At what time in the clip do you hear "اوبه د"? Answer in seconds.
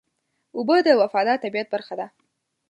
0.57-0.89